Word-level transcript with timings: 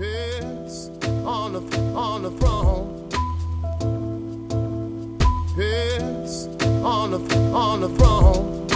Yes, 0.00 0.88
on 1.26 1.52
the, 1.52 1.60
on 1.94 2.22
the 2.22 2.30
throne. 2.40 3.06
Yes, 5.58 6.48
on 6.82 7.10
the, 7.10 7.18
on 7.52 7.80
the 7.82 7.88
throne. 7.98 8.66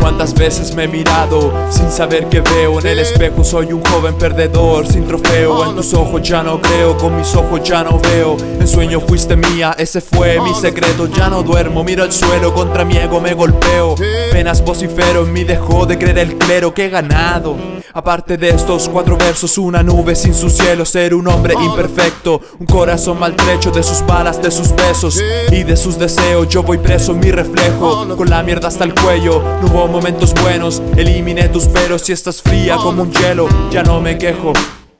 Cuántas 0.00 0.32
veces 0.34 0.76
me 0.76 0.84
he 0.84 0.88
mirado 0.88 1.52
sin 1.70 1.90
saber 1.90 2.28
qué 2.28 2.40
veo 2.40 2.78
En 2.78 2.86
el 2.86 3.00
espejo 3.00 3.42
soy 3.42 3.72
un 3.72 3.84
joven 3.84 4.14
perdedor 4.14 4.86
sin 4.86 5.08
trofeo. 5.08 5.68
En 5.68 5.74
tus 5.74 5.92
ojos 5.92 6.22
ya 6.22 6.44
no 6.44 6.60
creo, 6.60 6.96
con 6.96 7.16
mis 7.16 7.34
ojos 7.34 7.60
ya 7.64 7.82
no 7.82 7.98
veo. 7.98 8.36
En 8.60 8.68
sueño 8.68 9.00
fuiste 9.00 9.34
mía, 9.34 9.74
ese 9.76 10.00
fue 10.00 10.40
mi 10.40 10.54
secreto. 10.54 11.08
Ya 11.08 11.28
no 11.28 11.42
duermo, 11.42 11.82
miro 11.82 12.04
el 12.04 12.12
suelo, 12.12 12.54
contra 12.54 12.84
mi 12.84 12.96
ego 12.96 13.20
me 13.20 13.34
golpeo. 13.34 13.96
Penas 14.30 14.64
vocifero, 14.64 15.26
en 15.26 15.32
mí 15.32 15.42
dejó 15.42 15.84
de 15.84 15.98
creer 15.98 16.18
el 16.20 16.38
clero 16.38 16.72
que 16.72 16.84
he 16.84 16.90
ganado 16.90 17.77
Aparte 17.94 18.36
de 18.36 18.50
estos 18.50 18.88
cuatro 18.88 19.16
versos, 19.16 19.56
una 19.58 19.82
nube 19.82 20.14
sin 20.14 20.34
su 20.34 20.50
cielo 20.50 20.84
Ser 20.84 21.14
un 21.14 21.26
hombre 21.28 21.54
imperfecto, 21.54 22.40
un 22.58 22.66
corazón 22.66 23.18
maltrecho 23.18 23.70
De 23.70 23.82
sus 23.82 24.04
balas, 24.06 24.40
de 24.42 24.50
sus 24.50 24.74
besos 24.74 25.22
y 25.50 25.62
de 25.62 25.76
sus 25.76 25.98
deseos. 25.98 26.48
Yo 26.48 26.62
voy 26.62 26.78
preso 26.78 27.12
en 27.12 27.20
mi 27.20 27.30
reflejo, 27.30 28.16
con 28.16 28.28
la 28.28 28.42
mierda 28.42 28.68
hasta 28.68 28.84
el 28.84 28.94
cuello. 28.94 29.42
No 29.62 29.68
hubo 29.68 29.88
momentos 29.88 30.34
buenos, 30.42 30.82
eliminé 30.96 31.48
tus 31.48 31.66
peros 31.66 32.02
Si 32.02 32.12
estás 32.12 32.42
fría 32.42 32.76
como 32.76 33.02
un 33.02 33.12
hielo, 33.12 33.48
ya 33.70 33.82
no 33.82 34.00
me 34.00 34.18
quejo 34.18 34.52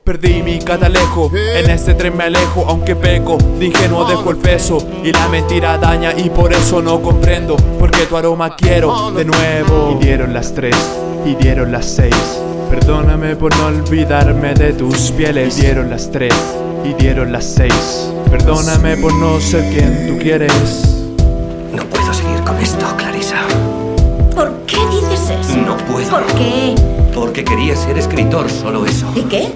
Perdí 0.03 0.41
mi 0.41 0.57
catalejo, 0.57 1.31
en 1.35 1.69
este 1.69 1.93
tren 1.93 2.17
me 2.17 2.23
alejo 2.23 2.65
Aunque 2.67 2.95
peco, 2.95 3.37
de 3.59 3.67
ingenuo 3.67 4.05
dejo 4.05 4.31
el 4.31 4.37
peso 4.37 4.79
Y 5.03 5.11
la 5.11 5.27
mentira 5.27 5.77
daña 5.77 6.13
y 6.17 6.29
por 6.29 6.51
eso 6.51 6.81
no 6.81 7.01
comprendo 7.01 7.55
Porque 7.77 8.07
tu 8.07 8.17
aroma 8.17 8.55
quiero 8.55 9.11
de 9.11 9.25
nuevo. 9.25 9.91
Y 9.91 10.03
dieron 10.03 10.33
las 10.33 10.53
tres, 10.53 10.75
y 11.25 11.35
dieron 11.35 11.71
las 11.71 11.85
seis 11.85 12.15
Perdóname 12.69 13.35
por 13.35 13.55
no 13.57 13.67
olvidarme 13.67 14.53
de 14.53 14.73
tus 14.73 15.11
pieles 15.11 15.57
Y 15.57 15.61
dieron 15.61 15.89
las 15.89 16.11
tres, 16.11 16.33
y 16.85 16.93
dieron 16.93 17.31
las 17.31 17.45
seis 17.45 18.11
Perdóname 18.29 18.97
por 18.97 19.13
no 19.13 19.39
ser 19.39 19.69
quien 19.73 20.07
tú 20.07 20.17
quieres 20.21 20.53
No 21.73 21.83
puedo 21.85 22.13
seguir 22.13 22.39
con 22.43 22.57
esto, 22.59 22.85
Clarisa. 22.97 23.37
¿Por 24.35 24.51
qué 24.65 24.77
dices 24.91 25.29
eso? 25.29 25.57
No 25.57 25.77
puedo. 25.77 26.09
¿Por 26.09 26.25
qué? 26.35 26.75
Porque 27.13 27.43
quería 27.43 27.75
ser 27.75 27.97
escritor, 27.97 28.49
solo 28.49 28.85
eso. 28.85 29.11
¿Y 29.15 29.21
qué? 29.23 29.51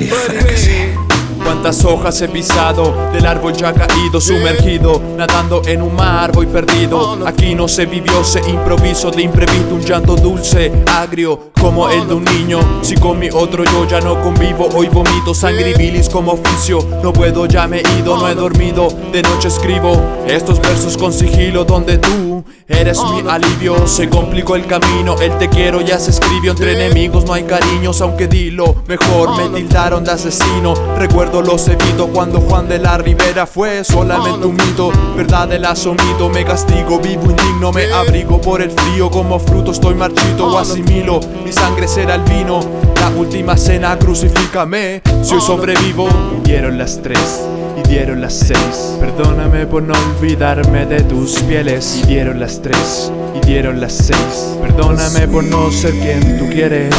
Y 0.00 0.04
fracasé. 0.04 1.03
Cuántas 1.44 1.84
hojas 1.84 2.20
he 2.22 2.28
pisado 2.28 3.10
del 3.12 3.26
árbol 3.26 3.52
ya 3.52 3.72
caído, 3.72 4.18
sumergido, 4.18 5.00
nadando 5.16 5.60
en 5.66 5.82
un 5.82 5.94
mar 5.94 6.32
voy 6.32 6.46
perdido. 6.46 7.18
Aquí 7.26 7.54
no 7.54 7.68
se 7.68 7.84
vivió, 7.84 8.24
se 8.24 8.40
improviso 8.50 9.10
de 9.10 9.22
imprevisto, 9.22 9.74
un 9.74 9.82
llanto 9.82 10.16
dulce, 10.16 10.72
agrio, 10.86 11.52
como 11.60 11.90
el 11.90 12.08
de 12.08 12.14
un 12.14 12.24
niño. 12.24 12.58
Si 12.82 12.94
con 12.96 13.18
mi 13.18 13.28
otro 13.30 13.64
yo 13.64 13.86
ya 13.86 14.00
no 14.00 14.20
convivo, 14.22 14.68
hoy 14.74 14.88
vomito 14.88 15.34
sangre 15.34 15.70
y 15.70 15.74
bilis 15.74 16.08
como 16.08 16.32
oficio. 16.32 16.78
No 17.02 17.12
puedo, 17.12 17.46
ya 17.46 17.66
me 17.66 17.80
he 17.80 17.98
ido, 17.98 18.16
no 18.16 18.26
he 18.28 18.34
dormido, 18.34 18.88
de 19.12 19.22
noche 19.22 19.48
escribo 19.48 20.00
estos 20.26 20.60
versos 20.60 20.96
con 20.96 21.12
sigilo 21.12 21.64
donde 21.64 21.98
tú 21.98 22.44
eres 22.68 22.98
mi 23.02 23.28
alivio. 23.28 23.86
Se 23.86 24.08
complicó 24.08 24.56
el 24.56 24.66
camino, 24.66 25.16
el 25.20 25.36
te 25.38 25.48
quiero 25.48 25.80
ya 25.80 25.98
se 25.98 26.10
escribió 26.10 26.52
entre 26.52 26.72
enemigos, 26.72 27.24
no 27.24 27.32
hay 27.32 27.44
cariños, 27.44 28.00
aunque 28.00 28.26
dilo 28.26 28.74
mejor 28.86 29.36
me 29.36 29.48
tildaron 29.58 30.04
de 30.04 30.12
asesino. 30.12 30.74
Recuerdo 30.98 31.42
los 31.42 31.66
evito 31.68 32.08
cuando 32.08 32.40
Juan 32.40 32.68
de 32.68 32.78
la 32.78 32.98
Rivera 32.98 33.46
fue 33.46 33.84
solamente 33.84 34.46
un 34.46 34.56
mito. 34.56 34.90
Verdad 35.16 35.52
el 35.52 35.64
asomito, 35.64 36.28
me 36.28 36.44
castigo, 36.44 36.98
vivo 37.00 37.30
indigno, 37.30 37.72
me 37.72 37.92
abrigo 37.92 38.40
por 38.40 38.62
el 38.62 38.70
frío. 38.70 39.10
Como 39.10 39.38
fruto 39.38 39.72
estoy 39.72 39.94
marchito 39.94 40.46
o 40.46 40.58
asimilo. 40.58 41.20
Mi 41.44 41.52
sangre 41.52 41.88
será 41.88 42.16
el 42.16 42.22
vino. 42.22 42.60
La 43.00 43.10
última 43.10 43.56
cena, 43.56 43.98
crucifícame. 43.98 45.02
Si 45.22 45.34
hoy 45.34 45.40
sobrevivo, 45.40 46.08
dieron 46.42 46.78
las 46.78 47.00
tres. 47.02 47.42
Y 47.84 47.88
dieron 47.88 48.20
las 48.20 48.34
seis. 48.34 48.96
Perdóname 49.00 49.66
por 49.66 49.82
no 49.82 49.94
olvidarme 50.18 50.86
de 50.86 51.02
tus 51.02 51.38
pieles. 51.40 52.00
Y 52.02 52.06
dieron 52.06 52.40
las 52.40 52.60
tres. 52.60 53.10
Y 53.34 53.46
dieron 53.46 53.80
las 53.80 53.92
seis. 53.92 54.56
Perdóname 54.60 55.28
por 55.28 55.44
no 55.44 55.70
ser 55.70 55.92
quien 55.92 56.38
tú 56.38 56.48
quieres. 56.50 56.94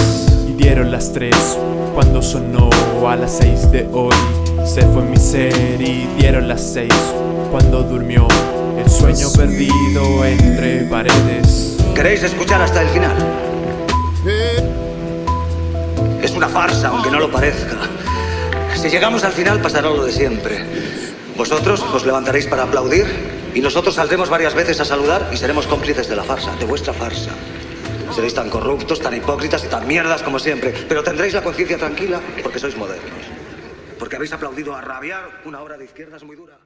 Y 0.47 0.53
dieron 0.53 0.91
las 0.91 1.11
tres. 1.11 1.35
Cuando 1.93 2.21
sonó 2.21 2.69
a 3.07 3.15
las 3.15 3.37
seis 3.37 3.71
de 3.71 3.87
hoy. 3.93 4.15
Se 4.65 4.81
fue 4.81 5.03
mi 5.03 5.17
ser 5.17 5.81
y 5.81 6.07
dieron 6.19 6.47
las 6.47 6.61
seis. 6.61 6.93
Cuando 7.51 7.83
durmió 7.83 8.27
el 8.77 8.89
sueño 8.89 9.31
perdido 9.31 10.25
entre 10.25 10.81
paredes. 10.85 11.77
¿Queréis 11.93 12.23
escuchar 12.23 12.61
hasta 12.61 12.81
el 12.81 12.89
final? 12.89 13.15
Es 16.21 16.31
una 16.31 16.49
farsa, 16.49 16.89
aunque 16.89 17.11
no 17.11 17.19
lo 17.19 17.31
parezca. 17.31 17.77
Si 18.75 18.89
llegamos 18.89 19.23
al 19.23 19.31
final 19.31 19.61
pasará 19.61 19.89
lo 19.89 20.05
de 20.05 20.11
siempre. 20.11 20.63
Vosotros 21.35 21.81
os 21.81 22.05
levantaréis 22.05 22.45
para 22.45 22.63
aplaudir 22.63 23.05
y 23.53 23.61
nosotros 23.61 23.95
saldremos 23.95 24.29
varias 24.29 24.53
veces 24.53 24.79
a 24.79 24.85
saludar 24.85 25.29
y 25.33 25.37
seremos 25.37 25.65
cómplices 25.65 26.07
de 26.07 26.15
la 26.15 26.23
farsa, 26.23 26.55
de 26.57 26.65
vuestra 26.65 26.93
farsa. 26.93 27.31
Seréis 28.13 28.35
tan 28.35 28.49
corruptos, 28.49 28.99
tan 28.99 29.15
hipócritas 29.15 29.63
y 29.65 29.67
tan 29.67 29.87
mierdas 29.87 30.21
como 30.21 30.39
siempre, 30.39 30.73
pero 30.87 31.03
tendréis 31.03 31.33
la 31.33 31.43
conciencia 31.43 31.77
tranquila 31.77 32.21
porque 32.43 32.59
sois 32.59 32.77
modernos. 32.77 33.25
Porque 33.97 34.17
habéis 34.17 34.33
aplaudido 34.33 34.75
a 34.75 34.81
rabiar 34.81 35.41
una 35.45 35.61
obra 35.61 35.77
de 35.77 35.85
izquierdas 35.85 36.23
muy 36.23 36.35
dura. 36.35 36.57